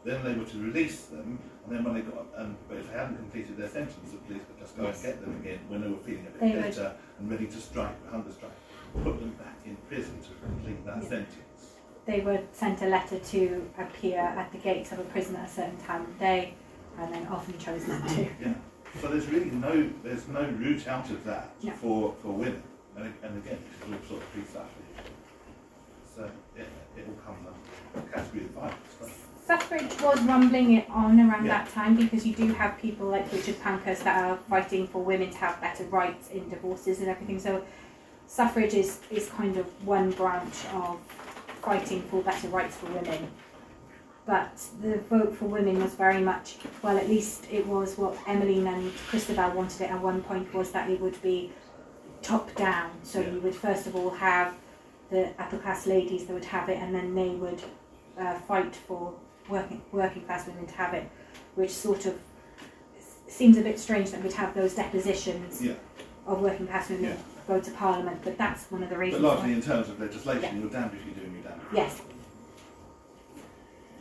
[0.06, 1.36] Then they were to release them,
[1.66, 4.42] and then when they got, and, but if they hadn't completed their sentence, the police
[4.46, 5.02] would just go Yes.
[5.02, 7.46] and get them again when they were feeling a bit They would- better and ready
[7.48, 8.52] to strike, hunger strike,
[9.02, 11.08] put them back in prison to complete that Yeah.
[11.08, 11.74] sentence.
[12.04, 15.52] They were sent a letter to appear at the gates of a prison at a
[15.52, 16.54] certain time of day,
[16.98, 18.22] and then often chose not to.
[18.40, 18.54] Yeah.
[19.00, 21.72] So there's really no there's no route out of that No.
[21.72, 22.62] for, for women.
[22.94, 25.10] And, and again, it's all sort of pre-suffrage.
[26.14, 29.25] So it, it all comes under the category of violence.
[29.46, 31.58] Suffrage was rumbling it on around Yeah.
[31.58, 35.30] that time because you do have people like Richard Pankhurst that are fighting for women
[35.30, 37.38] to have better rights in divorces and everything.
[37.38, 37.62] So
[38.26, 40.98] suffrage is, is kind of one branch of
[41.62, 43.28] fighting for better rights for women.
[44.26, 48.66] But the vote for women was very much, well, at least it was what Emmeline
[48.66, 51.52] and Christabel wanted it at one point was that it would be
[52.20, 52.90] top down.
[53.04, 53.30] So Yeah.
[53.30, 54.54] you would first of all have
[55.10, 57.62] the upper class ladies that would have it, and then they would
[58.18, 59.14] uh, fight for
[59.48, 61.08] working working class women to have it,
[61.54, 62.18] which sort of
[63.28, 65.74] seems a bit strange that we'd have those depositions Yeah.
[66.26, 67.16] of working class women Yeah.
[67.46, 69.22] go to Parliament, but that's one of the reasons.
[69.22, 69.38] But reasons.
[69.38, 70.60] largely in terms of legislation, Yeah.
[70.62, 72.02] you're damned if you do and you're damned if you yes,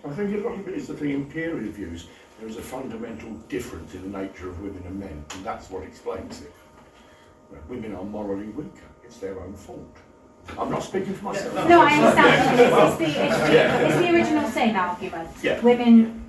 [0.05, 2.07] I think a lot of it is that the imperial views,
[2.39, 5.83] there is a fundamental difference in the nature of women and men, and that's what
[5.83, 6.53] explains it.
[7.51, 9.97] Well, Women are morally weaker, it's their own fault.
[10.57, 11.67] I'm not speaking for myself.
[11.67, 12.59] No, I understand.
[12.59, 13.77] It's, Well, it's, the, it's, yeah.
[13.79, 15.29] it's the original sin argument.
[15.43, 15.59] Yeah.
[15.61, 16.23] Women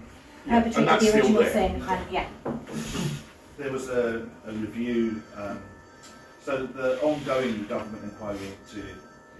[0.46, 1.52] Yeah, and perpetrated that's the still original there.
[1.52, 2.28] sin, and yeah,
[3.58, 5.60] There was a, a review, um,
[6.42, 8.86] so the ongoing government inquiry into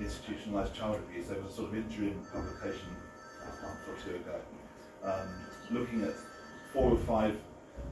[0.00, 2.88] institutionalised child abuse, there was a sort of interim publication
[3.42, 4.40] a month or two ago,
[5.04, 5.28] um,
[5.70, 6.14] looking at
[6.72, 7.36] four or five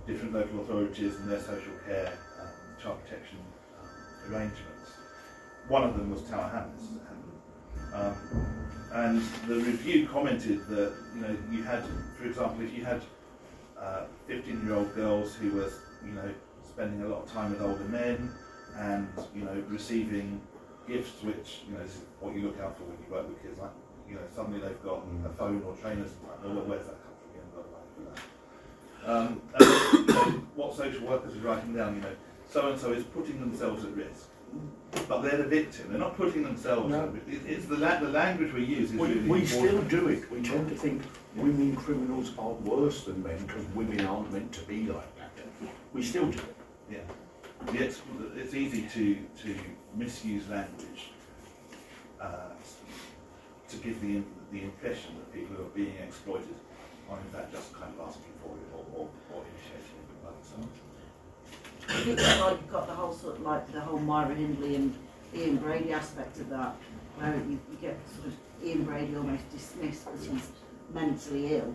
[0.06, 2.48] different local authorities and their social care, um,
[2.82, 3.38] child protection
[3.80, 4.73] um, arrangements.
[5.68, 6.84] One of them was Tower Hamlets.
[7.94, 8.16] Um,
[8.92, 11.84] and the review commented that, you know, you had,
[12.18, 13.02] for example, if you had
[14.26, 15.70] 15 year old girls who were,
[16.04, 16.30] you know,
[16.68, 18.32] spending a lot of time with older men
[18.76, 20.40] and, you know, receiving
[20.86, 23.58] gifts which you know is what you look out for when you work with kids.
[23.58, 23.70] Like
[24.08, 26.10] you know suddenly they've got a phone or trainers.
[26.22, 27.34] Like, oh, where's that come from?
[29.06, 29.42] Um,
[29.92, 32.12] you know, what social workers are writing down, you know,
[32.48, 34.28] so and so is putting themselves at risk,
[35.08, 35.90] but they're the victim.
[35.90, 36.90] They're not putting themselves.
[36.90, 37.12] No.
[37.28, 40.30] It, it's the la- the language we use is We, really we still do it.
[40.30, 41.02] We tend to think
[41.34, 45.30] women criminals are worse than men because women aren't meant to be like that.
[45.92, 46.54] We still do it.
[46.90, 48.02] Yeah, ex-
[48.36, 49.56] it's easy to, to
[49.96, 51.10] misuse language
[52.20, 52.50] uh,
[53.68, 56.54] to give the, the impression that people who are being exploited
[57.10, 60.30] are in fact just kind of asking for it or, or, or initiating it by
[60.32, 60.78] themselves.
[62.04, 62.16] You've
[62.70, 64.94] got the whole sort of like the whole Myra Hindley and
[65.34, 66.76] Ian Brady aspect of that,
[67.16, 70.48] where you, you get sort of Ian Brady almost dismissed because he's
[70.92, 71.74] mentally ill.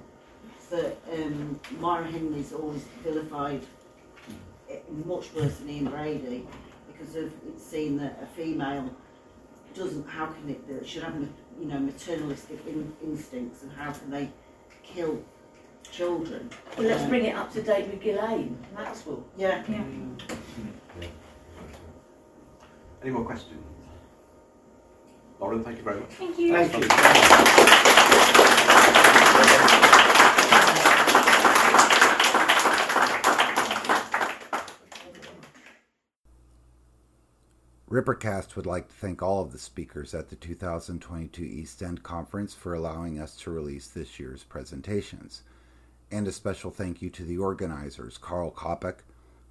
[0.69, 3.61] But um, Myra Hindley's always vilified
[5.05, 6.47] much worse than Ian Brady
[6.87, 8.89] because of it's seen that a female
[9.73, 11.15] doesn't, how can it, should have,
[11.59, 14.29] you know, maternalistic in, instincts and how can they
[14.83, 15.21] kill
[15.91, 16.49] children?
[16.77, 19.25] Well, let's bring it up to date with Ghislaine Maxwell.
[19.37, 19.41] Mm-hmm.
[19.41, 19.63] Yeah.
[21.01, 21.07] Yeah.
[23.01, 23.63] Any more questions?
[25.39, 26.09] Lauren, thank you very much.
[26.09, 26.53] Thank you.
[26.53, 26.87] Thank you.
[37.89, 42.53] Rippercast would like to thank all of the speakers at the 2022 East End Conference
[42.53, 45.41] for allowing us to release this year's presentations.
[46.11, 48.99] And a special thank you to the organizers Carl Kopic,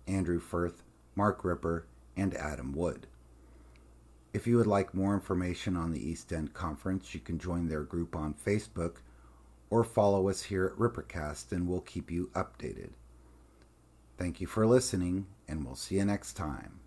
[0.06, 0.82] Andrew Firth,
[1.14, 1.86] Mark Ripper,
[2.16, 3.06] and Adam Wood.
[4.32, 7.82] If you would like more information on the East End Conference, you can join their
[7.82, 8.96] group on Facebook
[9.70, 12.90] or follow us here at Rippercast and we'll keep you updated.
[14.16, 16.80] Thank you for listening, and we'll see you next time.